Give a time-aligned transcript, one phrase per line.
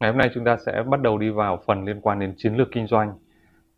[0.00, 2.54] Ngày hôm nay chúng ta sẽ bắt đầu đi vào phần liên quan đến chiến
[2.54, 3.12] lược kinh doanh.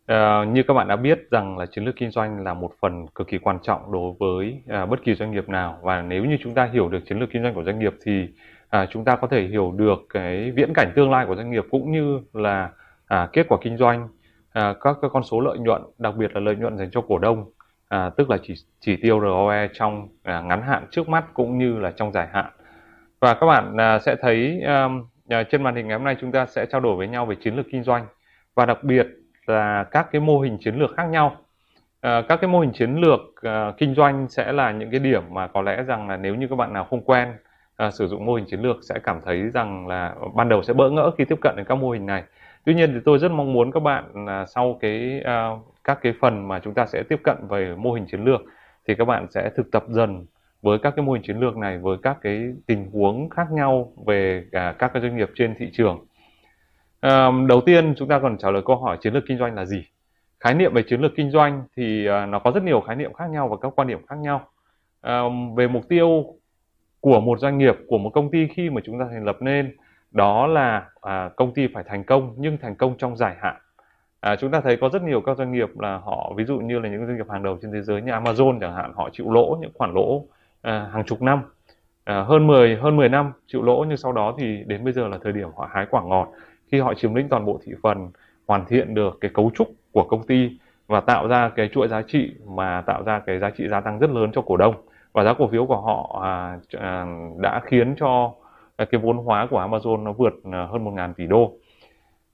[0.05, 3.07] À, như các bạn đã biết rằng là chiến lược kinh doanh là một phần
[3.07, 6.37] cực kỳ quan trọng đối với à, bất kỳ doanh nghiệp nào và nếu như
[6.43, 8.27] chúng ta hiểu được chiến lược kinh doanh của doanh nghiệp thì
[8.69, 11.63] à, chúng ta có thể hiểu được cái viễn cảnh tương lai của doanh nghiệp
[11.71, 12.69] cũng như là
[13.07, 14.07] à, kết quả kinh doanh,
[14.51, 17.17] à, các các con số lợi nhuận, đặc biệt là lợi nhuận dành cho cổ
[17.17, 17.45] đông,
[17.89, 21.79] à, tức là chỉ chỉ tiêu ROE trong à, ngắn hạn trước mắt cũng như
[21.79, 22.51] là trong dài hạn.
[23.19, 26.31] Và các bạn à, sẽ thấy um, Ờ, trên màn hình ngày hôm nay chúng
[26.31, 28.05] ta sẽ trao đổi với nhau về chiến lược kinh doanh
[28.55, 29.07] và đặc biệt
[29.45, 31.35] là các cái mô hình chiến lược khác nhau.
[32.01, 35.23] À, các cái mô hình chiến lược à, kinh doanh sẽ là những cái điểm
[35.29, 37.33] mà có lẽ rằng là nếu như các bạn nào không quen
[37.77, 40.73] à, sử dụng mô hình chiến lược sẽ cảm thấy rằng là ban đầu sẽ
[40.73, 42.23] bỡ ngỡ khi tiếp cận đến các mô hình này.
[42.65, 45.49] Tuy nhiên thì tôi rất mong muốn các bạn à, sau cái à,
[45.83, 48.41] các cái phần mà chúng ta sẽ tiếp cận về mô hình chiến lược
[48.87, 50.25] thì các bạn sẽ thực tập dần
[50.63, 53.93] với các cái mô hình chiến lược này với các cái tình huống khác nhau
[54.05, 56.05] về cả các cái doanh nghiệp trên thị trường.
[56.99, 59.65] À, đầu tiên chúng ta còn trả lời câu hỏi chiến lược kinh doanh là
[59.65, 59.83] gì?
[60.39, 63.13] Khái niệm về chiến lược kinh doanh thì à, nó có rất nhiều khái niệm
[63.13, 64.47] khác nhau và các quan điểm khác nhau.
[65.01, 65.21] À,
[65.55, 66.25] về mục tiêu
[66.99, 69.75] của một doanh nghiệp, của một công ty khi mà chúng ta thành lập nên
[70.11, 73.55] đó là à, công ty phải thành công nhưng thành công trong dài hạn.
[74.19, 76.79] À, chúng ta thấy có rất nhiều các doanh nghiệp là họ ví dụ như
[76.79, 79.31] là những doanh nghiệp hàng đầu trên thế giới như Amazon chẳng hạn họ chịu
[79.31, 80.25] lỗ những khoản lỗ
[80.63, 81.41] à, hàng chục năm
[82.03, 85.07] à, hơn 10 hơn 10 năm chịu lỗ nhưng sau đó thì đến bây giờ
[85.07, 86.31] là thời điểm họ hái quả ngọt.
[86.71, 88.11] Khi họ chiếm lĩnh toàn bộ thị phần
[88.47, 92.01] hoàn thiện được cái cấu trúc của công ty và tạo ra cái chuỗi giá
[92.01, 94.75] trị mà tạo ra cái giá trị gia tăng rất lớn cho cổ đông.
[95.13, 97.05] Và giá cổ phiếu của họ à, à,
[97.37, 98.33] đã khiến cho
[98.77, 101.53] cái vốn hóa của Amazon nó vượt à, hơn 1.000 tỷ đô.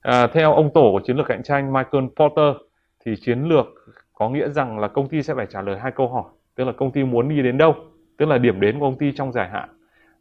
[0.00, 2.56] À, theo ông tổ của chiến lược cạnh tranh Michael Porter
[3.04, 3.66] thì chiến lược
[4.14, 6.72] có nghĩa rằng là công ty sẽ phải trả lời hai câu hỏi, tức là
[6.72, 7.74] công ty muốn đi đến đâu?
[8.20, 9.68] Tức là điểm đến của công ty trong dài hạn.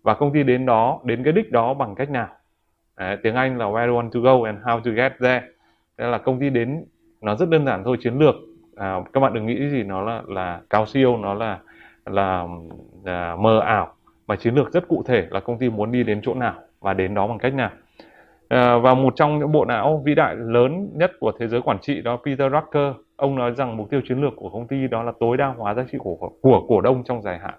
[0.04, 2.28] Và công ty đến đó đến cái đích đó bằng cách nào?
[2.98, 5.42] Đấy, tiếng Anh là where you want to go and how to get there.
[5.98, 6.86] Thế là công ty đến
[7.22, 8.36] nó rất đơn giản thôi chiến lược.
[8.76, 11.60] À, các bạn đừng nghĩ gì nó là là cao siêu nó là
[12.06, 12.46] là,
[13.04, 13.94] là mờ ảo.
[14.28, 16.94] Mà chiến lược rất cụ thể là công ty muốn đi đến chỗ nào và
[16.94, 17.70] đến đó bằng cách nào.
[18.50, 21.80] À, và một trong những bộ não vĩ đại lớn nhất của thế giới quản
[21.80, 25.04] trị đó Peter Drucker ông nói rằng mục tiêu chiến lược của công ty đó
[25.04, 27.54] là tối đa hóa giá trị của của cổ đông trong dài hạn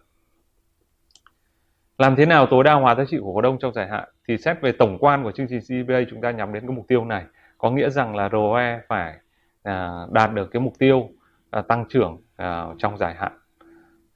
[2.01, 4.37] làm thế nào tối đa hóa giá trị của cổ đông trong dài hạn thì
[4.39, 7.05] xét về tổng quan của chương trình CBA chúng ta nhắm đến cái mục tiêu
[7.05, 7.25] này.
[7.59, 9.15] Có nghĩa rằng là ROE phải
[9.63, 11.09] à, đạt được cái mục tiêu
[11.51, 13.33] à, tăng trưởng à, trong dài hạn.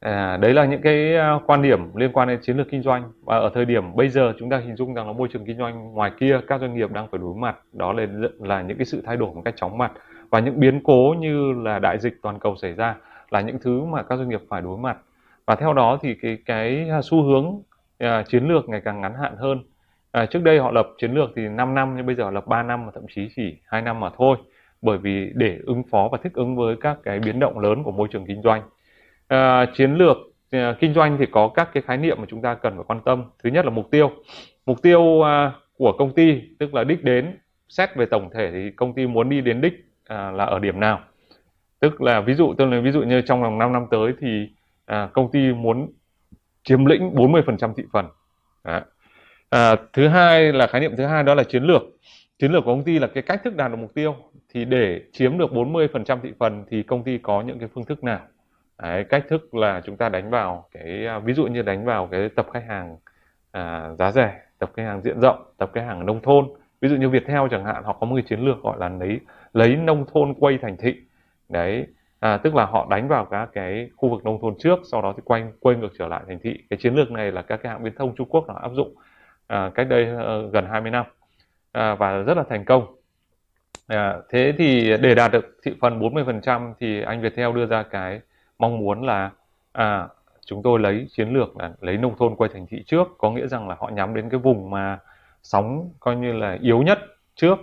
[0.00, 3.12] À, đấy là những cái à, quan điểm liên quan đến chiến lược kinh doanh.
[3.25, 5.59] Và ở thời điểm bây giờ chúng ta hình dung rằng là môi trường kinh
[5.59, 8.06] doanh ngoài kia các doanh nghiệp đang phải đối mặt đó là
[8.39, 9.93] là những cái sự thay đổi một cách chóng mặt.
[10.31, 12.97] Và những biến cố như là đại dịch toàn cầu xảy ra
[13.31, 14.97] là những thứ mà các doanh nghiệp phải đối mặt.
[15.47, 17.62] Và theo đó thì cái cái xu hướng
[18.05, 19.62] uh, chiến lược ngày càng ngắn hạn hơn.
[20.15, 22.62] À, trước đây họ lập chiến lược thì 5 năm nhưng bây giờ lập 3
[22.62, 24.37] năm và thậm chí chỉ hai năm mà thôi
[24.82, 27.93] bởi vì để ứng phó và thích ứng với các cái biến động lớn của
[27.93, 28.62] môi trường kinh doanh.
[29.28, 30.16] À, chiến lược
[30.50, 33.00] à, kinh doanh thì có các cái khái niệm mà chúng ta cần phải quan
[33.04, 33.25] tâm.
[33.43, 34.10] Thứ nhất là mục tiêu.
[34.66, 37.38] Mục tiêu à, của công ty tức là đích đến
[37.69, 40.81] xét về tổng thể thì công ty muốn đi đến đích à, là ở điểm
[40.81, 41.00] nào.
[41.81, 44.49] Tức là ví dụ tôi lấy ví dụ như trong vòng 5 năm tới thì
[44.87, 45.93] à, công ty muốn
[46.65, 48.07] chiếm lĩnh 40% thị phần.
[48.65, 48.81] Đấy.
[49.51, 51.83] À, thứ hai là khái niệm thứ hai đó là chiến lược.
[52.39, 54.17] Chiến lược của công ty là cái cách thức đạt được mục tiêu.
[54.55, 58.05] Thì để chiếm được 40% thị phần thì công ty có những cái phương thức
[58.05, 58.21] nào?
[58.83, 62.09] Đấy, cách thức là chúng ta đánh vào cái à, ví dụ như đánh vào
[62.11, 62.97] cái tập khách hàng
[63.51, 66.49] à, giá rẻ, tập khách hàng diện rộng, tập khách hàng nông thôn.
[66.81, 69.21] Ví dụ như Viettel chẳng hạn, họ có một cái chiến lược gọi là lấy
[69.53, 70.95] lấy nông thôn quay thành thị.
[71.49, 71.87] Đấy,
[72.25, 75.12] à, tức là họ đánh vào các cái khu vực nông thôn trước sau đó
[75.17, 76.59] thì quay quay ngược trở lại thành thị.
[76.71, 78.95] Cái chiến lược này là các cái hãng viễn thông Trung Quốc nó áp dụng
[79.47, 81.07] à, cách đây uh, gần 20 năm
[81.73, 82.97] à, và rất là thành công.
[83.87, 88.21] À, thế thì để đạt được thị phần 40% thì anh Viettel đưa ra cái
[88.59, 89.31] mong muốn là
[89.72, 90.09] à,
[90.47, 93.09] chúng tôi lấy chiến lược là lấy nông thôn quay thành thị trước.
[93.19, 94.98] Có nghĩa rằng là họ nhắm đến cái vùng mà
[95.43, 96.98] sóng coi như là yếu nhất
[97.34, 97.59] trước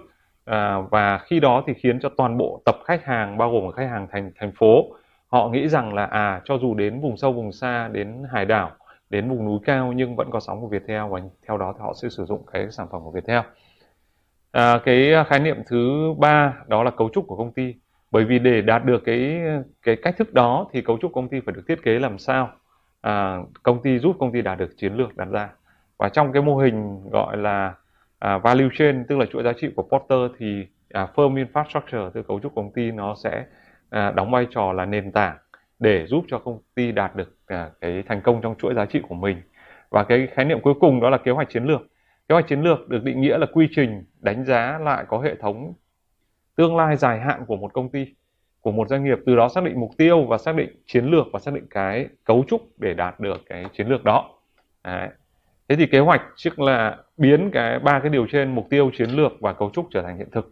[0.46, 3.90] à, và khi đó thì khiến cho toàn bộ tập khách hàng bao gồm khách
[3.90, 4.86] hàng thành thành phố
[5.28, 8.72] họ nghĩ rằng là à cho dù đến vùng sâu vùng xa đến hải đảo
[9.12, 11.94] đến vùng núi cao nhưng vẫn có sóng của Viettel và theo đó thì họ
[12.02, 13.40] sẽ sử dụng cái sản phẩm của Viettel.
[14.52, 17.76] À, cái khái niệm thứ ba đó là cấu trúc của công ty.
[18.12, 19.42] Bởi vì để đạt được cái
[19.84, 22.50] cái cách thức đó thì cấu trúc công ty phải được thiết kế làm sao
[23.02, 25.50] à, công ty giúp công ty đạt được chiến lược đặt ra.
[25.98, 27.74] Và trong cái mô hình gọi là
[28.22, 32.28] à, value chain tức là chuỗi giá trị của Porter thì à, firm infrastructure tức
[32.28, 33.46] cấu trúc công ty nó sẽ
[33.90, 35.38] à, đóng vai trò là nền tảng
[35.80, 39.00] để giúp cho công ty đạt được à, cái thành công trong chuỗi giá trị
[39.10, 39.42] của mình.
[39.90, 41.82] Và cái khái niệm cuối cùng đó là kế hoạch chiến lược.
[41.82, 41.88] Kế
[42.30, 45.36] kế hoạch chiến lược được định nghĩa là quy trình đánh giá lại có hệ
[45.36, 45.74] thống
[46.56, 48.06] tương lai dài hạn của một công ty
[48.62, 51.26] của một doanh nghiệp từ đó xác định mục tiêu và xác định chiến lược
[51.34, 54.30] và xác định cái cấu trúc để đạt được cái chiến lược đó.
[54.84, 55.10] Đấy
[55.72, 59.10] thế thì kế hoạch trước là biến cái ba cái điều trên mục tiêu chiến
[59.10, 60.52] lược và cấu trúc trở thành hiện thực.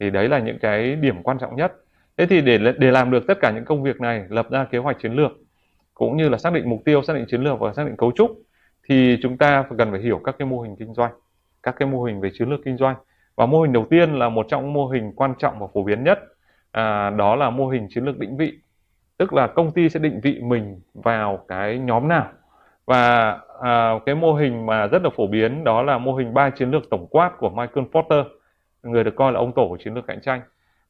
[0.00, 1.72] Thì đấy là những cái điểm quan trọng nhất.
[2.16, 4.78] Thế thì để để làm được tất cả những công việc này lập ra kế
[4.78, 5.30] hoạch chiến lược
[5.94, 8.12] cũng như là xác định mục tiêu xác định chiến lược và xác định cấu
[8.12, 8.38] trúc
[8.88, 11.12] thì chúng ta cần phải hiểu các cái mô hình kinh doanh
[11.62, 12.96] các cái mô hình về chiến lược kinh doanh.
[13.36, 16.04] Và mô hình đầu tiên là một trong mô hình quan trọng và phổ biến
[16.04, 16.18] nhất
[16.72, 18.58] à, đó là mô hình chiến lược định vị.
[19.16, 22.28] Tức là công ty sẽ định vị mình vào cái nhóm nào.
[22.86, 26.50] Và à, cái mô hình mà rất là phổ biến đó là mô hình ba
[26.50, 28.26] chiến lược tổng quát của Michael Porter
[28.82, 30.40] người được coi là ông tổ của chiến lược cạnh tranh.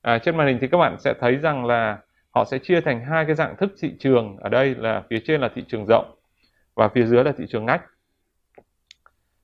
[0.02, 1.98] À, trên màn hình thì các bạn sẽ thấy rằng là
[2.30, 4.36] họ sẽ chia thành hai cái dạng thức thị trường.
[4.36, 6.14] Ở đây là phía trên là thị trường rộng
[6.74, 7.82] và phía dưới là thị trường ngách.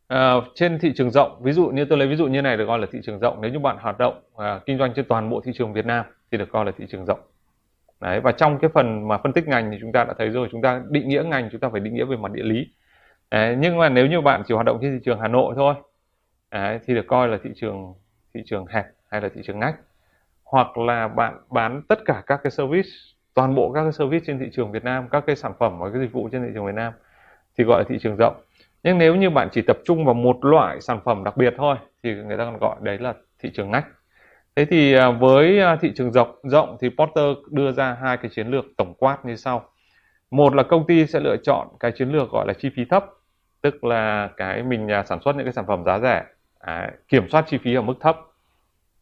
[0.09, 2.67] À, trên thị trường rộng ví dụ như tôi lấy ví dụ như này được
[2.67, 3.41] coi là thị trường rộng.
[3.41, 6.05] Nếu như bạn hoạt động à, kinh doanh trên toàn bộ thị trường Việt Nam
[6.31, 7.21] thì được coi là thị trường rộng.
[8.01, 10.49] Đấy và trong cái phần mà phân tích ngành thì chúng ta đã thấy rồi
[10.51, 12.69] chúng ta định nghĩa ngành chúng ta phải định nghĩa về mặt địa lý
[13.33, 15.75] đấy, nhưng mà nếu như bạn chỉ hoạt động trên thị trường Hà Nội thôi
[16.51, 17.95] đấy, thì được coi là thị trường
[18.35, 19.75] thị trường hẹp hay là thị trường ngách.
[20.45, 22.89] Hoặc là bạn bán tất cả các cái service
[23.35, 25.91] toàn bộ các cái service trên thị trường Việt Nam các cái sản phẩm và
[25.91, 26.93] cái dịch vụ trên thị trường Việt Nam
[27.59, 28.35] thì gọi là thị trường rộng.
[28.83, 31.77] Nhưng nếu như bạn chỉ tập trung vào một loại sản phẩm đặc biệt thôi
[32.03, 33.87] thì người ta còn gọi đấy là thị trường ngách.
[34.57, 38.31] Thế thì à, với à, thị trường rộng rộng thì Porter đưa ra hai cái
[38.35, 39.69] chiến lược tổng quát như sau.
[40.31, 43.05] Một là công ty sẽ lựa chọn cái chiến lược gọi là chi phí thấp
[43.63, 46.25] tức là cái mình à, sản xuất những cái sản phẩm giá rẻ
[46.59, 48.17] à, kiểm soát chi phí ở mức thấp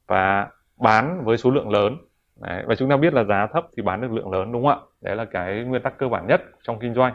[0.07, 1.97] và bán với số lượng lớn.
[2.37, 4.73] Đấy, và chúng ta biết là giá thấp thì bán được lượng lớn đúng không
[4.73, 4.87] ạ?
[5.01, 7.15] Đấy là cái nguyên tắc cơ bản nhất trong kinh doanh.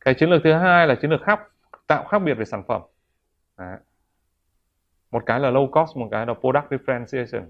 [0.00, 1.40] Cái chiến lược thứ hai là chiến lược khác
[1.86, 2.82] tạo khác biệt về sản phẩm.
[3.58, 3.76] Đấy.
[5.10, 7.44] một cái là low cost một cái là product differentiation.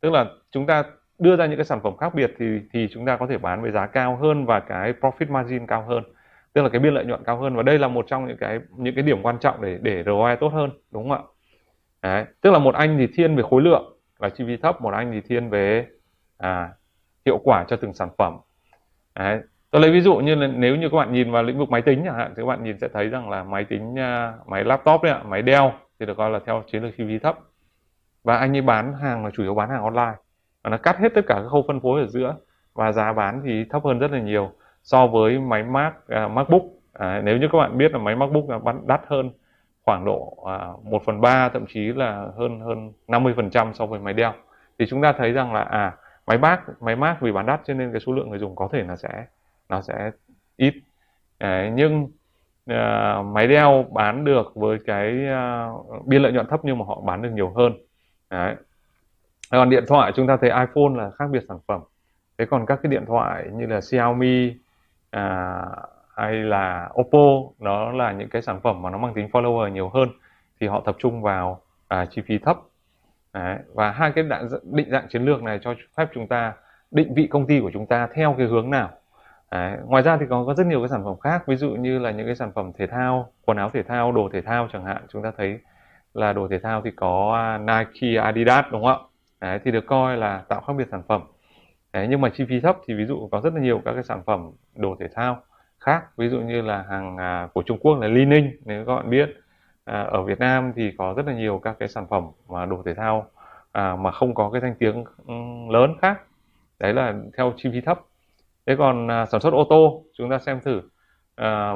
[0.00, 0.84] Tức là chúng ta
[1.18, 3.62] đưa ra những cái sản phẩm khác biệt thì thì chúng ta có thể bán
[3.62, 6.04] với giá cao hơn và cái profit margin cao hơn
[6.52, 7.56] tức là cái biên lợi nhuận cao hơn.
[7.56, 10.36] Và đây là một trong những cái những cái điểm quan trọng để để ROI
[10.40, 11.22] tốt hơn đúng không ạ?
[12.02, 12.24] Đấy.
[12.40, 15.12] tức là một anh thì thiên về khối lượng là chi phí thấp một anh
[15.12, 15.86] thì thiên về
[16.38, 16.68] à,
[17.26, 18.36] hiệu quả cho từng sản phẩm.
[19.14, 19.40] Đấy.
[19.70, 21.82] tôi lấy ví dụ như là nếu như các bạn nhìn vào lĩnh vực máy
[21.82, 24.64] tính chẳng hạn thì các bạn nhìn sẽ thấy rằng là máy tính à, máy
[24.64, 25.66] laptop đấy ạ máy Dell
[26.00, 27.38] thì được coi là theo chiến lược chi phí thấp.
[28.24, 30.16] Và anh ấy bán hàng là chủ yếu bán hàng online.
[30.62, 32.36] Và nó cắt hết tất cả các khâu phân phối ở giữa.
[32.74, 36.62] Và giá bán thì thấp hơn rất là nhiều so với máy Mac uh, MacBook.
[36.92, 39.30] À, nếu như các bạn biết là máy MacBook là bán đắt hơn
[39.84, 43.86] khoảng độ à, một phần ba thậm chí là hơn hơn 50 phần trăm so
[43.86, 44.32] với máy đeo
[44.78, 45.96] thì chúng ta thấy rằng là à
[46.26, 48.68] máy Mac máy Mac vì bán đắt cho nên cái số lượng người dùng có
[48.72, 49.26] thể là sẽ
[49.68, 50.10] nó sẽ
[50.56, 50.74] ít.
[51.38, 52.08] À, nhưng
[52.70, 55.18] uh, máy đeo bán được với cái
[55.70, 57.72] uh, biên lợi nhuận thấp nhưng mà họ bán được nhiều hơn.
[58.30, 58.54] Đấy.
[59.50, 61.80] còn điện thoại chúng ta thấy iPhone là khác biệt sản phẩm.
[62.38, 64.54] Thế còn các cái điện thoại như là Xiaomi
[65.10, 65.62] à,
[66.16, 69.88] hay là Oppo nó là những cái sản phẩm mà nó mang tính follower nhiều
[69.88, 70.08] hơn
[70.60, 72.56] thì họ tập trung vào à, chi phí thấp
[73.32, 73.58] Đấy.
[73.74, 76.52] và hai cái đạn, định dạng chiến lược này cho phép chúng ta
[76.90, 78.90] định vị công ty của chúng ta theo cái hướng nào
[79.50, 79.76] Đấy.
[79.84, 82.10] ngoài ra thì còn có rất nhiều cái sản phẩm khác ví dụ như là
[82.10, 85.02] những cái sản phẩm thể thao quần áo thể thao đồ thể thao chẳng hạn
[85.12, 85.58] chúng ta thấy
[86.14, 89.06] là đồ thể thao thì có à, Nike Adidas đúng không ạ
[89.40, 91.22] Đấy, thì được coi là tạo khác biệt sản phẩm
[91.92, 94.02] Đấy, nhưng mà chi phí thấp thì ví dụ có rất là nhiều các cái
[94.02, 95.42] sản phẩm đồ thể thao
[95.78, 96.16] khác.
[96.16, 99.10] Ví dụ như là hàng à, của Trung Quốc là Li Ninh nếu các bạn
[99.10, 99.36] biết.
[99.84, 102.82] À, ở Việt Nam thì có rất là nhiều các cái sản phẩm mà đồ
[102.86, 103.30] thể thao
[103.72, 105.04] à, mà không có cái danh tiếng
[105.70, 106.20] lớn khác.
[106.78, 108.00] Đấy là theo chi phí thấp.
[108.66, 110.82] Thế còn à, sản xuất ô tô chúng ta xem thử.
[111.36, 111.72] À,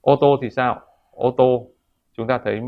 [0.00, 0.80] ô tô thì sao?
[1.10, 1.66] Ô tô
[2.16, 2.60] chúng ta thấy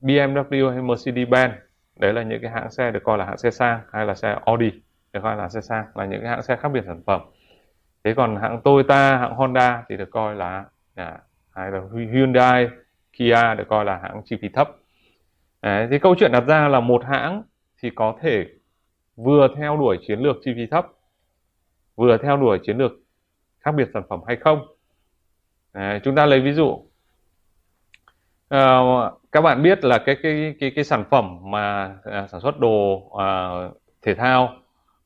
[0.00, 1.50] BMW hay Mercedes-Benz
[1.96, 4.38] đấy là những cái hãng xe được coi là hãng xe sang hay là xe
[4.44, 4.70] Audi
[5.14, 7.20] được coi là xe sang là những cái hãng xe khác biệt sản phẩm.
[8.04, 11.18] Thế còn hãng Toyota hãng Honda thì được coi là à,
[11.50, 11.80] hay là
[12.12, 12.68] Hyundai
[13.12, 14.70] Kia được coi là hãng chi phí thấp.
[15.62, 17.42] Đấy, thì câu chuyện đặt ra là một hãng
[17.82, 18.46] thì có thể
[19.16, 20.86] vừa theo đuổi chiến lược chi phí thấp
[21.96, 22.92] vừa theo đuổi chiến lược
[23.60, 24.66] khác biệt sản phẩm hay không.
[25.72, 26.86] Đấy, chúng ta lấy ví dụ
[28.48, 28.80] à,
[29.32, 33.08] các bạn biết là cái cái cái cái sản phẩm mà à, sản xuất đồ
[33.18, 33.50] à,
[34.02, 34.63] thể thao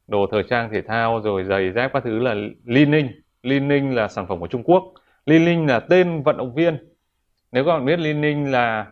[0.08, 2.34] đồ thời trang thể thao rồi giày dép các thứ là
[2.64, 3.08] Li Ning.
[3.42, 4.84] Li Ning là sản phẩm của Trung Quốc.
[5.26, 6.78] Li Ning là tên vận động viên.
[7.52, 8.86] Nếu các bạn biết Li Ning là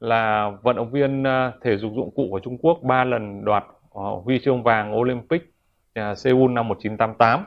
[0.00, 2.78] là vận động viên à, thể dục dụng cụ của Trung Quốc.
[2.82, 5.42] Ba lần đoạt ờ, huy chương vàng Olympic
[5.94, 7.44] à, Seoul năm 1988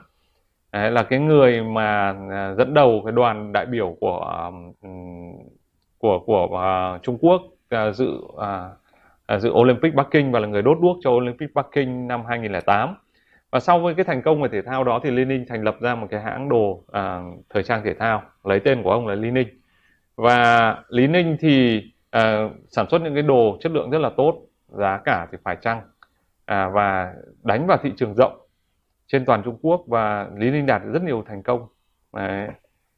[0.71, 4.51] Đấy, là cái người mà à, dẫn đầu cái đoàn đại biểu của
[5.97, 6.45] của của
[6.95, 7.41] uh, Trung Quốc
[7.75, 11.67] uh, dự uh, dự Olympic Bắc Kinh và là người đốt đuốc cho Olympic Bắc
[11.71, 12.95] Kinh năm 2008
[13.53, 15.95] và sau với cái thành công về thể thao đó thì Lenin thành lập ra
[15.95, 19.47] một cái hãng đồ à, thời trang thể thao lấy tên của ông là Lenin
[20.15, 24.41] và Lý Ninh thì à, sản xuất những cái đồ chất lượng rất là tốt
[24.67, 25.81] giá cả thì phải chăng?
[26.45, 28.47] À, và đánh vào thị trường rộng
[29.07, 31.67] trên toàn Trung Quốc và Lý Ninh đạt rất nhiều thành công.
[32.13, 32.47] Đấy.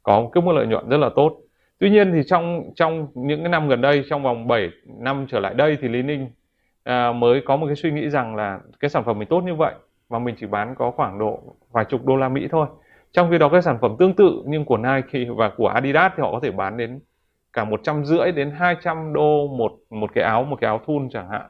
[0.04, 1.38] có cái mức lợi nhuận rất là tốt.
[1.80, 4.70] Tuy nhiên thì trong trong những cái năm gần đây trong vòng 7
[5.00, 6.28] năm trở lại đây thì Lý Ninh
[6.84, 9.56] à, mới có một cái suy nghĩ rằng là cái sản phẩm mình tốt như
[9.56, 9.74] vậy
[10.10, 11.40] và mình chỉ bán có khoảng độ
[11.72, 12.68] vài chục đô la Mỹ thôi.
[13.12, 16.22] Trong khi đó cái sản phẩm tương tự nhưng của Nike và của Adidas thì
[16.22, 17.00] họ có thể bán đến
[17.54, 21.10] cả một trăm rưỡi đến 200 đô một một cái áo một cái áo thun
[21.10, 21.46] chẳng hạn.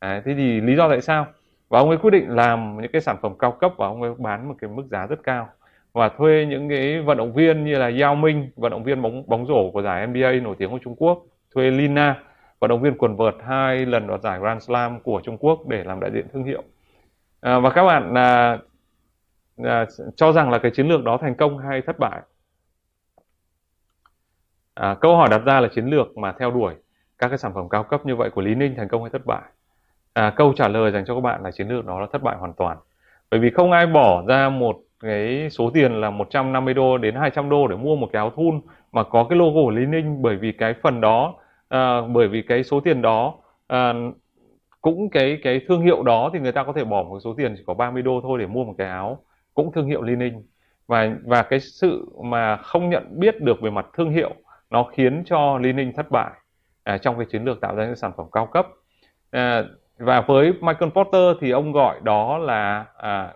[0.00, 1.26] Đấy, thế thì lý do tại sao?
[1.68, 4.12] Và ông ấy quyết định làm những cái sản phẩm cao cấp và ông ấy
[4.18, 5.48] bán một cái mức giá rất cao.
[5.92, 9.22] Và thuê những cái vận động viên như là Yao Ming vận động viên bóng
[9.26, 11.22] bóng rổ của giải NBA nổi tiếng của Trung Quốc
[11.54, 12.16] thuê Lina
[12.60, 15.84] vận động viên quần vợt hai lần đoạt giải Grand Slam của Trung Quốc để
[15.84, 16.62] làm đại diện thương hiệu
[17.40, 18.58] à, và các bạn à,
[19.64, 22.20] à, cho rằng là cái chiến lược đó thành công hay thất bại?
[24.74, 26.74] À, câu hỏi đặt ra là chiến lược mà theo đuổi
[27.18, 29.26] các cái sản phẩm cao cấp như vậy của Lý Ninh thành công hay thất
[29.26, 29.42] bại?
[30.12, 32.36] À, câu trả lời dành cho các bạn là chiến lược đó là thất bại
[32.36, 32.76] hoàn toàn.
[33.30, 37.50] Bởi vì không ai bỏ ra một cái số tiền là 150 đô đến 200
[37.50, 38.60] đô để mua một cái áo thun
[38.92, 41.34] mà có cái logo của Lý Ninh bởi vì cái phần đó
[41.68, 43.34] à, bởi vì cái số tiền đó
[43.66, 43.92] à,
[44.80, 47.54] cũng cái cái thương hiệu đó thì người ta có thể bỏ một số tiền
[47.56, 50.42] chỉ có 30 đô thôi để mua một cái áo cũng thương hiệu Li Ninh
[50.86, 54.34] và và cái sự mà không nhận biết được về mặt thương hiệu
[54.70, 56.30] nó khiến cho Li Ninh thất bại
[56.84, 58.66] à, trong cái chiến lược tạo ra những sản phẩm cao cấp.
[59.30, 59.64] À,
[59.98, 63.34] và với Michael Porter thì ông gọi đó là à,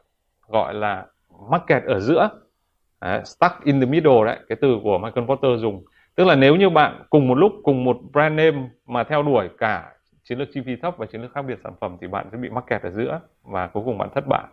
[0.48, 1.06] gọi là
[1.50, 2.28] market ở giữa
[2.98, 5.84] à, stuck in the middle đấy cái từ của Michael Porter dùng.
[6.14, 9.48] Tức là nếu như bạn cùng một lúc cùng một brand name mà theo đuổi
[9.58, 9.92] cả
[10.24, 12.38] chiến lược chi phí thấp và chiến lược khác biệt sản phẩm thì bạn sẽ
[12.38, 14.44] bị mắc kẹt ở giữa và cuối cùng bạn thất bại.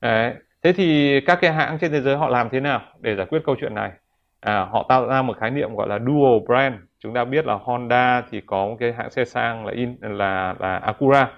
[0.00, 0.34] Đấy.
[0.62, 3.42] thế thì các cái hãng trên thế giới họ làm thế nào để giải quyết
[3.46, 3.92] câu chuyện này?
[4.40, 6.74] À, họ tạo ra một khái niệm gọi là dual brand.
[6.98, 10.54] Chúng ta biết là Honda thì có một cái hãng xe sang là in là
[10.58, 11.30] là Acura.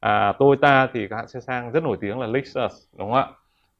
[0.00, 3.26] À, Toyota thì các hãng xe sang rất nổi tiếng là Lexus đúng không ạ?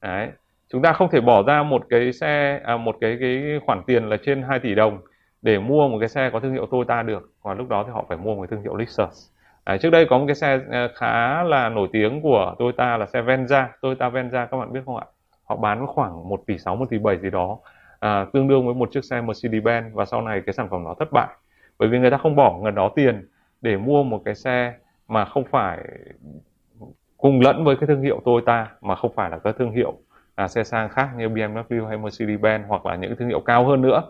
[0.01, 0.29] Đấy.
[0.69, 4.09] chúng ta không thể bỏ ra một cái xe à, một cái cái khoản tiền
[4.09, 5.01] là trên 2 tỷ đồng
[5.41, 7.31] để mua một cái xe có thương hiệu Toyota được.
[7.43, 9.32] Và lúc đó thì họ phải mua một cái thương hiệu Lexus.
[9.63, 13.05] À, trước đây có một cái xe à, khá là nổi tiếng của Toyota là
[13.05, 15.05] xe Venza, Toyota Venza các bạn biết không ạ?
[15.43, 17.57] Họ bán khoảng 1 tỷ 6, 1 tỷ 7 gì đó,
[17.99, 20.95] à, tương đương với một chiếc xe Mercedes-Benz và sau này cái sản phẩm đó
[20.99, 21.27] thất bại.
[21.79, 23.27] Bởi vì người ta không bỏ ngần đó tiền
[23.61, 24.73] để mua một cái xe
[25.07, 25.79] mà không phải
[27.17, 29.93] cùng lẫn với cái thương hiệu Toyota mà không phải là các thương hiệu
[30.35, 33.81] à, xe sang khác như BMW hay Mercedes-Benz hoặc là những thương hiệu cao hơn
[33.81, 34.03] nữa.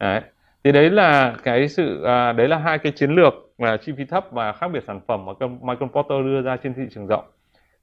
[0.00, 0.20] Đấy
[0.66, 4.04] thì đấy là cái sự à, đấy là hai cái chiến lược là chi phí
[4.04, 7.24] thấp và khác biệt sản phẩm mà Michael Porter đưa ra trên thị trường rộng.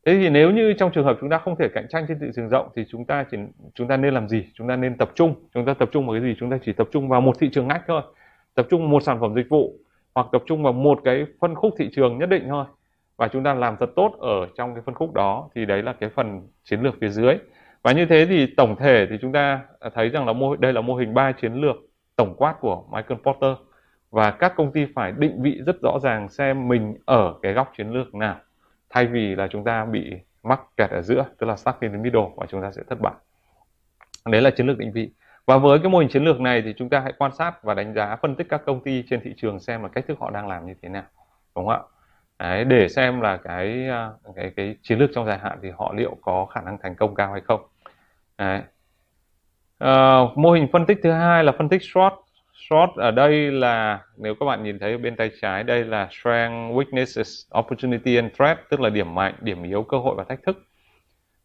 [0.06, 2.26] Thế thì nếu như trong trường hợp chúng ta không thể cạnh tranh trên thị
[2.36, 3.38] trường rộng thì chúng ta chỉ
[3.74, 4.46] chúng ta nên làm gì?
[4.54, 6.36] Chúng ta nên tập trung chúng ta tập trung vào cái gì?
[6.40, 8.02] Chúng ta chỉ tập trung vào một thị trường ngách thôi.
[8.56, 9.74] Tập trung vào một sản phẩm dịch vụ
[10.16, 12.66] hoặc tập trung vào một cái phân khúc thị trường nhất định thôi.
[13.18, 15.94] Và chúng ta làm thật tốt ở trong cái phân khúc đó thì đấy là
[15.94, 17.36] cái phần chiến lược phía dưới.
[17.84, 20.74] Và như thế thì tổng thể thì chúng ta à, thấy rằng là mô đây
[20.74, 21.76] là mô hình ba chiến lược
[22.16, 23.52] tổng quát của Michael Porter
[24.12, 27.72] và các công ty phải định vị rất rõ ràng xem mình ở cái góc
[27.78, 28.36] chiến lược nào
[28.90, 31.98] thay vì là chúng ta bị mắc kẹt ở giữa tức là stuck in the
[31.98, 33.14] middle và chúng ta sẽ thất bại.
[34.26, 35.12] Đấy là chiến lược định vị.
[35.46, 37.74] Và với cái mô hình chiến lược này thì chúng ta hãy quan sát và
[37.74, 40.32] đánh giá phân tích các công ty trên thị trường xem là cách thức họ
[40.32, 41.04] đang làm như thế nào
[41.56, 41.80] đúng không ạ?
[42.40, 45.94] Đấy, để xem là cái à, cái cái chiến lược trong dài hạn thì họ
[45.98, 47.62] liệu có khả năng thành công cao hay không.
[48.38, 48.62] Đấy.
[49.84, 52.14] Uh, mô hình phân tích thứ hai là phân tích short.
[52.70, 56.76] Short ở đây là nếu các bạn nhìn thấy bên tay trái đây là strength,
[56.76, 60.64] weaknesses, opportunity and threat tức là điểm mạnh, điểm yếu, cơ hội và thách thức.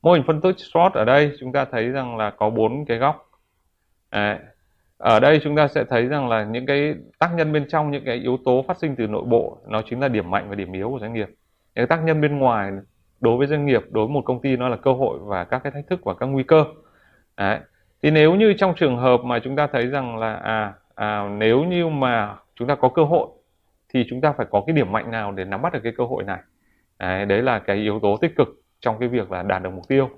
[0.02, 2.98] Mô hình phân tích short ở đây chúng ta thấy rằng là có bốn cái
[2.98, 3.30] góc.
[4.10, 4.38] À,
[4.98, 8.04] ở đây chúng ta sẽ thấy rằng là những cái tác nhân bên trong những
[8.04, 10.72] cái yếu tố phát sinh từ nội bộ nó chính là điểm mạnh và điểm
[10.72, 11.28] yếu của doanh nghiệp.
[11.74, 12.72] Những tác nhân bên ngoài
[13.20, 15.58] đối với doanh nghiệp, đối với một công ty nó là cơ hội và các
[15.64, 16.64] cái thách thức và các nguy cơ.
[17.36, 17.58] Đấy
[18.02, 21.64] thì nếu như trong trường hợp mà chúng ta thấy rằng là à, à nếu
[21.64, 23.28] như mà chúng ta có cơ hội
[23.88, 26.04] thì chúng ta phải có cái điểm mạnh nào để nắm bắt được cái cơ
[26.04, 26.38] hội này?
[26.98, 29.88] Đấy, đấy là cái yếu tố tích cực trong cái việc là đạt được mục
[29.88, 30.10] tiêu.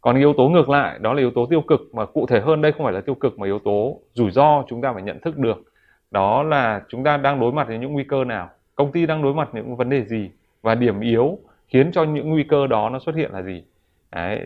[0.00, 2.62] Còn yếu tố ngược lại đó là yếu tố tiêu cực mà cụ thể hơn
[2.62, 5.20] đây không phải là tiêu cực mà yếu tố rủi ro chúng ta phải nhận
[5.20, 5.62] thức được.
[6.10, 9.22] Đó là chúng ta đang đối mặt với những nguy cơ nào công ty đang
[9.22, 10.30] đối mặt những vấn đề gì
[10.62, 11.38] và điểm yếu
[11.68, 13.64] khiến cho những nguy cơ đó nó xuất hiện là gì?
[14.12, 14.40] Đấy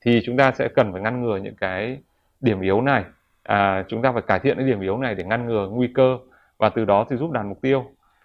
[0.00, 1.98] thì chúng ta sẽ cần phải ngăn ngừa những cái
[2.42, 3.04] điểm yếu này.
[3.42, 6.18] À, chúng ta phải cải thiện cái điểm yếu này để ngăn ngừa nguy cơ
[6.58, 7.84] và từ đó thì giúp đạt mục tiêu.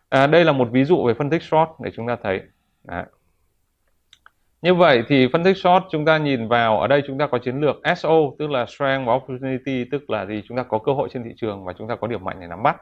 [0.09, 2.41] À, đây là một ví dụ về phân tích short để chúng ta thấy.
[2.83, 3.03] Đấy.
[4.61, 7.37] như vậy thì phân tích short chúng ta nhìn vào ở đây chúng ta có
[7.37, 10.43] chiến lược SO tức là strength và opportunity tức là gì?
[10.47, 12.47] Chúng ta có cơ hội trên thị trường và chúng ta có điểm mạnh để
[12.47, 12.81] nắm bắt.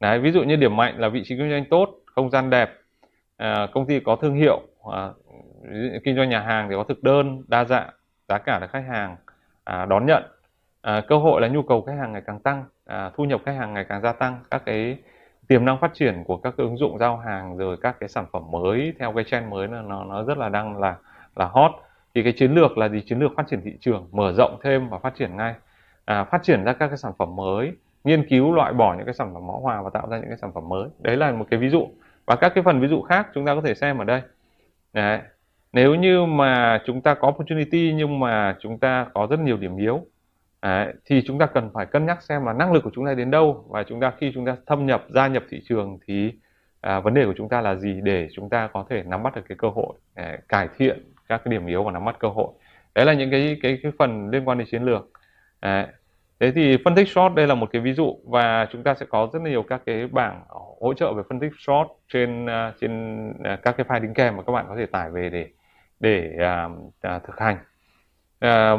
[0.00, 2.70] Đấy, ví dụ như điểm mạnh là vị trí kinh doanh tốt không gian đẹp
[3.36, 4.60] à, công ty có thương hiệu
[4.92, 5.10] à,
[6.04, 7.90] kinh doanh nhà hàng thì có thực đơn đa dạng
[8.28, 9.16] giá cả được khách hàng
[9.64, 10.22] à, đón nhận
[10.82, 13.56] à, cơ hội là nhu cầu khách hàng ngày càng tăng à, thu nhập khách
[13.58, 14.98] hàng ngày càng gia tăng các cái
[15.48, 18.26] tiềm năng phát triển của các cái ứng dụng giao hàng rồi các cái sản
[18.32, 20.96] phẩm mới theo cái trend mới là nó nó rất là đang là
[21.36, 21.72] là hot.
[22.14, 23.00] Thì cái chiến lược là gì?
[23.00, 25.54] Chiến lược phát triển thị trường mở rộng thêm và phát triển ngay.
[26.04, 27.72] À, phát triển ra các cái sản phẩm mới
[28.04, 30.38] nghiên cứu loại bỏ những cái sản phẩm mão hòa và tạo ra những cái
[30.38, 30.88] sản phẩm mới.
[30.98, 31.88] Đấy là một cái ví dụ.
[32.26, 34.22] Và các cái phần ví dụ khác chúng ta có thể xem ở đây.
[34.92, 35.20] Đấy.
[35.72, 39.76] nếu như mà chúng ta có opportunity nhưng mà chúng ta có rất nhiều điểm
[39.76, 40.06] yếu
[40.62, 43.14] đấy, thì chúng ta cần phải cân nhắc xem là năng lực của chúng ta
[43.14, 46.32] đến đâu và chúng ta khi chúng ta thâm nhập gia nhập thị trường thì
[46.80, 49.36] à, vấn đề của chúng ta là gì để chúng ta có thể nắm bắt
[49.36, 52.28] được cái cơ hội à, cải thiện các cái điểm yếu và nắm bắt cơ
[52.28, 52.48] hội.
[52.94, 55.10] Đấy là những cái cái cái phần liên quan đến chiến lược.
[55.60, 55.88] À,
[56.40, 59.06] thế thì phân tích short đây là một cái ví dụ và chúng ta sẽ
[59.06, 60.44] có rất nhiều các cái bảng
[60.80, 64.36] hỗ trợ về phân tích short trên à, trên à, các cái file đính kèm
[64.36, 65.48] mà các bạn có thể tải về để
[66.00, 66.68] để à,
[67.00, 67.56] à, thực hành.
[68.38, 68.76] À,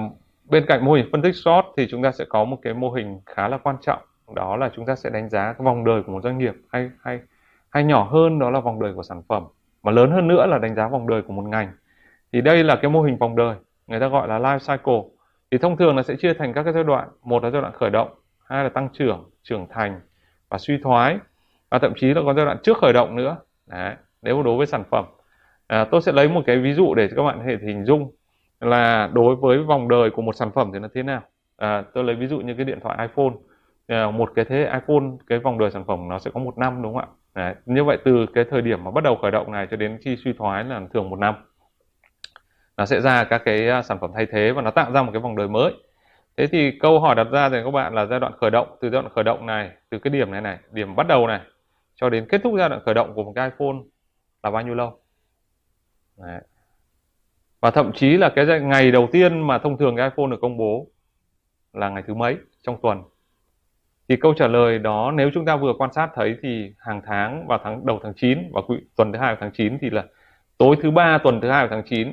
[0.50, 2.92] bên cạnh mô hình phân tích short thì chúng ta sẽ có một cái mô
[2.92, 4.00] hình khá là quan trọng.
[4.36, 6.90] Đó là chúng ta sẽ đánh giá cái vòng đời của một doanh nghiệp hay
[7.02, 7.20] hay
[7.70, 9.44] hay nhỏ hơn đó là vòng đời của sản phẩm.
[9.84, 11.72] Mà lớn hơn nữa là đánh giá vòng đời của một ngành.
[12.34, 13.56] Thì đây là cái mô hình vòng đời
[13.88, 15.02] người ta gọi là life cycle.
[15.52, 17.10] Thì thông thường nó sẽ chia thành các cái giai đoạn.
[17.24, 18.10] Một là giai đoạn khởi động
[18.46, 20.00] hai là tăng trưởng trưởng thành
[20.50, 21.18] và suy thoái.
[21.70, 23.38] Và thậm chí là có giai đoạn trước khởi động nữa.
[23.68, 25.06] Đấy, nếu đối với sản phẩm.
[25.68, 28.12] À, tôi sẽ lấy một cái ví dụ để các bạn có thể hình dung
[28.66, 31.22] là đối với vòng đời của một sản phẩm thì nó thế nào?
[31.58, 33.34] À, tôi lấy ví dụ như cái điện thoại iPhone.
[33.88, 36.82] À, một cái thế iPhone cái vòng đời sản phẩm nó sẽ có một năm
[36.82, 37.08] đúng không ạ?
[37.36, 39.98] Đấy, như vậy từ cái thời điểm mà bắt đầu khởi động này cho đến
[40.02, 41.36] khi suy thoái là thường một năm.
[42.78, 45.10] Nó sẽ ra các cái à, sản phẩm thay thế và nó tạo ra một
[45.14, 45.74] cái vòng đời mới.
[46.38, 48.90] Thế thì câu hỏi đặt ra thì các bạn là giai đoạn khởi động từ
[48.90, 51.42] giai đoạn khởi động này từ cái điểm này này điểm bắt đầu này
[51.96, 53.76] cho đến kết thúc giai đoạn khởi động của một cái iPhone
[54.44, 55.00] là bao nhiêu lâu?
[56.18, 56.42] Đấy
[57.64, 60.58] và thậm chí là cái ngày đầu tiên mà thông thường cái iPhone được công
[60.58, 60.88] bố
[61.74, 63.04] là ngày thứ mấy trong tuần?
[64.10, 67.48] Thì câu trả lời đó nếu chúng ta vừa quan sát thấy thì hàng tháng
[67.48, 68.62] vào tháng đầu tháng 9 và
[68.96, 70.04] tuần thứ hai tháng 9 thì là
[70.58, 72.12] tối thứ ba tuần thứ hai tháng 9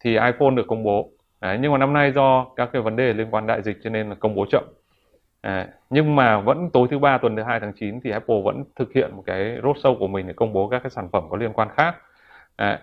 [0.00, 1.10] thì iPhone được công bố.
[1.40, 3.90] Đấy, nhưng mà năm nay do các cái vấn đề liên quan đại dịch cho
[3.90, 4.64] nên là công bố chậm.
[5.40, 8.64] À, nhưng mà vẫn tối thứ ba tuần thứ hai tháng 9 thì Apple vẫn
[8.76, 11.36] thực hiện một cái roadshow của mình để công bố các cái sản phẩm có
[11.36, 11.96] liên quan khác.
[12.56, 12.80] À,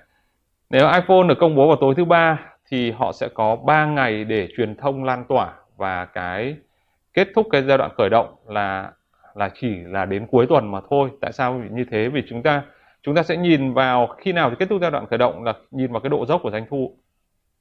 [0.69, 4.23] nếu iPhone được công bố vào tối thứ ba thì họ sẽ có 3 ngày
[4.23, 6.55] để truyền thông lan tỏa và cái
[7.13, 8.91] kết thúc cái giai đoạn khởi động là
[9.35, 11.09] là chỉ là đến cuối tuần mà thôi.
[11.21, 12.09] Tại sao như thế?
[12.09, 12.63] Vì chúng ta
[13.01, 15.53] chúng ta sẽ nhìn vào khi nào thì kết thúc giai đoạn khởi động là
[15.71, 16.97] nhìn vào cái độ dốc của doanh thu.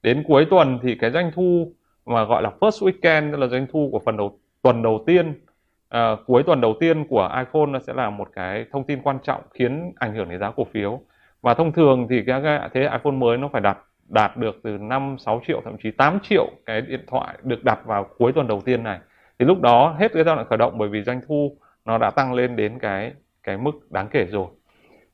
[0.02, 1.72] Đến cuối tuần thì cái doanh thu
[2.06, 5.40] mà gọi là first weekend tức là doanh thu của phần đầu tuần đầu tiên
[5.88, 9.18] à, cuối tuần đầu tiên của iPhone nó sẽ là một cái thông tin quan
[9.22, 11.00] trọng khiến ảnh hưởng đến giá cổ phiếu
[11.44, 13.78] và thông thường thì các cái thế iPhone mới nó phải đạt
[14.08, 17.78] đạt được từ 5 6 triệu thậm chí 8 triệu cái điện thoại được đặt
[17.84, 18.98] vào cuối tuần đầu tiên này.
[19.38, 22.10] Thì lúc đó hết cái giai đoạn khởi động bởi vì doanh thu nó đã
[22.10, 24.46] tăng lên đến cái cái mức đáng kể rồi.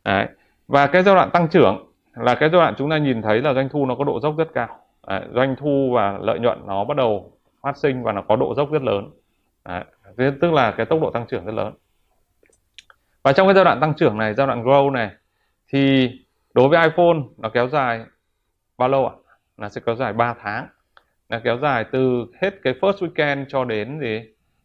[0.04, 0.26] Đấy.
[0.68, 3.54] và cái giai đoạn tăng trưởng là cái giai đoạn chúng ta nhìn thấy là
[3.54, 4.78] doanh thu nó có độ dốc rất cao.
[5.06, 8.54] Đấy, doanh thu và lợi nhuận nó bắt đầu phát sinh và nó có độ
[8.54, 9.10] dốc rất lớn.
[9.64, 9.84] Đấy,
[10.40, 11.72] tức là cái tốc độ tăng trưởng rất lớn.
[13.22, 15.10] Và trong cái giai đoạn tăng trưởng này giai đoạn grow này
[15.72, 16.10] thì
[16.54, 18.04] đối với iPhone nó kéo dài
[18.78, 19.14] bao lâu ạ?
[19.56, 20.66] Nó sẽ kéo dài 3 tháng.
[21.28, 24.22] Nó kéo dài từ hết cái first weekend cho đến gì?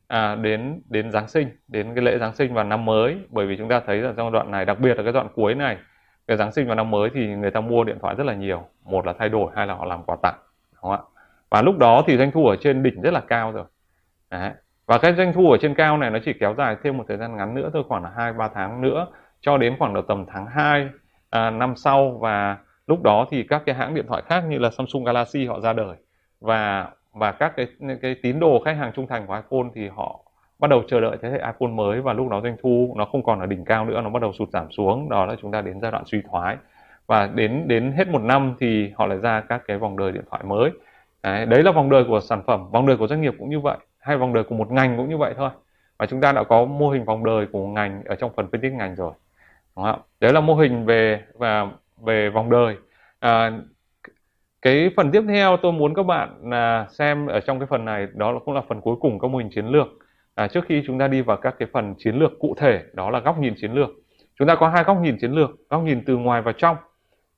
[0.07, 3.17] À, đến đến Giáng sinh đến cái lễ Giáng sinh và năm mới.
[3.29, 5.55] Bởi vì chúng ta thấy là trong đoạn này đặc biệt là cái đoạn cuối
[5.55, 5.77] này
[6.27, 8.63] cái Giáng sinh và năm mới thì người ta mua điện thoại rất là nhiều.
[8.83, 10.35] Một là thay đổi hai là họ làm quà tặng
[10.73, 10.99] đúng không ạ?
[11.49, 13.65] Và lúc đó thì doanh thu ở trên đỉnh rất là cao rồi.
[14.31, 14.51] Đấy.
[14.85, 17.17] và cái doanh thu ở trên cao này nó chỉ kéo dài thêm một thời
[17.17, 19.07] gian ngắn nữa thôi khoảng là hai ba tháng nữa
[19.41, 20.89] cho đến khoảng độ tầm tháng 2
[21.29, 22.17] à, năm sau.
[22.21, 25.59] Và lúc đó thì các cái hãng điện thoại khác như là Samsung Galaxy họ
[25.59, 25.95] ra đời.
[26.41, 27.67] Và và các cái
[28.01, 30.19] cái tín đồ khách hàng trung thành của iPhone thì họ
[30.59, 32.01] bắt đầu chờ đợi thế hệ iPhone mới.
[32.01, 34.33] Và lúc đó doanh thu nó không còn ở đỉnh cao nữa nó bắt đầu
[34.33, 35.09] sụt giảm xuống.
[35.09, 36.57] Đó là chúng ta đến giai đoạn suy thoái.
[37.07, 40.23] Và đến đến hết một năm thì họ lại ra các cái vòng đời điện
[40.29, 40.71] thoại mới.
[41.23, 43.59] Đấy, đấy là vòng đời của sản phẩm vòng đời của doanh nghiệp cũng như
[43.59, 45.49] vậy hay vòng đời của một ngành cũng như vậy thôi.
[45.97, 48.47] Và chúng ta đã có mô hình vòng đời của một ngành ở trong phần
[48.51, 49.13] phân tích ngành rồi
[49.75, 50.01] đúng không?
[50.19, 51.67] đấy là mô hình về và
[52.05, 52.75] về vòng đời.
[53.19, 53.51] À,
[54.61, 58.07] cái phần tiếp theo tôi muốn các bạn là xem ở trong cái phần này
[58.13, 59.87] đó cũng là phần cuối cùng các mô hình chiến lược.
[60.35, 63.09] À, trước khi chúng ta đi vào các cái phần chiến lược cụ thể đó
[63.09, 63.89] là góc nhìn chiến lược.
[64.39, 66.77] Chúng ta có hai góc nhìn chiến lược góc nhìn từ ngoài và trong.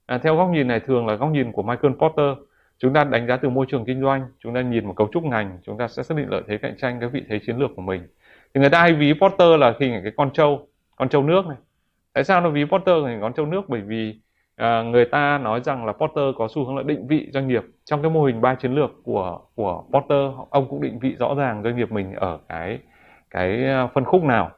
[0.06, 2.38] À, theo góc nhìn này thường là góc nhìn của Michael Porter.
[2.78, 5.24] Chúng ta đánh giá từ môi trường kinh doanh chúng ta nhìn một cấu trúc
[5.24, 7.72] ngành chúng ta sẽ xác định lợi thế cạnh tranh cái vị thế chiến lược
[7.76, 8.08] của mình.
[8.54, 11.58] Thì người ta hay ví Porter là hình cái con trâu con trâu nước này
[12.18, 13.70] tại sao nó ví Porter thành con trâu nước?
[13.70, 14.16] Bởi vì
[14.56, 17.64] à, người ta nói rằng là Porter có xu hướng là định vị doanh nghiệp
[17.86, 21.36] trong cái mô hình ba chiến lược của của Porter ông cũng định vị rõ
[21.38, 22.80] ràng doanh nghiệp mình ở cái
[23.30, 24.52] cái à, phân khúc nào.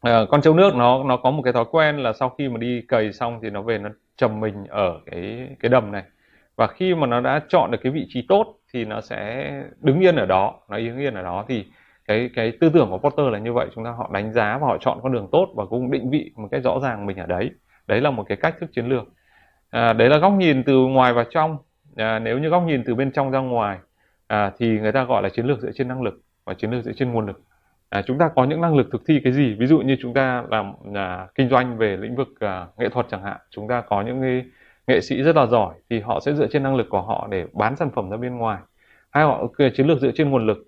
[0.00, 2.58] À, con trâu nước nó nó có một cái thói quen là sau khi mà
[2.58, 6.02] đi cày xong thì nó về nó trầm mình ở cái cái đầm này.
[6.56, 10.00] Và khi mà nó đã chọn được cái vị trí tốt thì nó sẽ đứng
[10.00, 11.44] yên ở đó nó đứng yên ở đó.
[11.48, 11.64] Thì
[12.08, 14.66] cái cái tư tưởng của Porter là như vậy chúng ta họ đánh giá và
[14.66, 17.26] họ chọn con đường tốt và cũng định vị một cách rõ ràng mình ở
[17.26, 17.50] đấy.
[17.86, 19.04] Đấy là một cái cách thức chiến lược.
[19.70, 21.58] À, đấy là góc nhìn từ ngoài và trong.
[21.96, 23.78] À, nếu như góc nhìn từ bên trong ra ngoài
[24.26, 26.84] à, thì người ta gọi là chiến lược dựa trên năng lực và chiến lược
[26.84, 27.42] dựa trên nguồn lực.
[27.88, 29.54] À, chúng ta có những năng lực thực thi cái gì?
[29.58, 33.06] Ví dụ như chúng ta làm à, kinh doanh về lĩnh vực à, nghệ thuật
[33.10, 34.44] chẳng hạn chúng ta có những cái
[34.86, 37.46] nghệ sĩ rất là giỏi thì họ sẽ dựa trên năng lực của họ để
[37.52, 38.58] bán sản phẩm ra bên ngoài.
[39.10, 40.67] Hay họ chiến lược dựa trên nguồn lực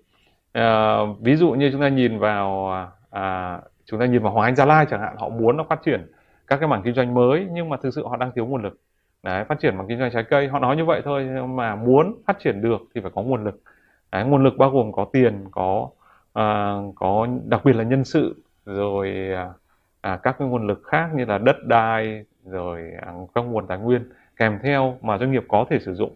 [0.51, 2.71] à, ví dụ như chúng ta nhìn vào
[3.09, 5.79] à, chúng ta nhìn vào Hoàng Anh Gia Lai chẳng hạn họ muốn nó phát
[5.85, 6.11] triển
[6.47, 8.79] các cái mảng kinh doanh mới nhưng mà thực sự họ đang thiếu nguồn lực.
[9.23, 11.75] Đấy phát triển bằng kinh doanh trái cây họ nói như vậy thôi nhưng mà
[11.75, 13.61] muốn phát triển được thì phải có nguồn lực.
[14.11, 15.89] Đấy, nguồn lực bao gồm có tiền có
[16.33, 19.49] à, có đặc biệt là nhân sự rồi à,
[20.01, 23.77] à, các cái nguồn lực khác như là đất đai rồi à, các nguồn tài
[23.77, 26.15] nguyên kèm theo mà doanh nghiệp có thể sử dụng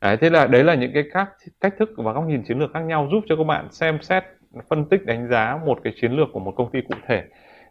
[0.00, 1.28] đấy, thế là đấy là những cái các
[1.60, 4.24] cách thức và góc nhìn chiến lược khác nhau giúp cho các bạn xem xét
[4.68, 7.24] phân tích đánh giá một cái chiến lược của một công ty cụ thể.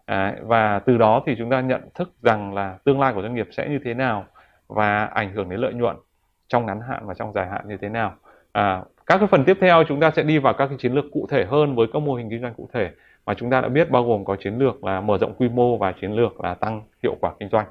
[0.08, 3.36] Đấy, và từ đó thì chúng ta nhận thức rằng là tương lai của doanh
[3.36, 4.26] nghiệp sẽ như thế nào
[4.68, 5.96] và ảnh hưởng đến lợi nhuận
[6.48, 8.16] trong ngắn hạn và trong dài hạn như thế nào.
[8.52, 11.06] À, các cái phần tiếp theo chúng ta sẽ đi vào các cái chiến lược
[11.12, 12.92] cụ thể hơn với các mô hình kinh doanh cụ thể
[13.26, 15.78] mà chúng ta đã biết bao gồm có chiến lược là mở rộng quy mô
[15.78, 17.66] và chiến lược là tăng hiệu quả kinh doanh.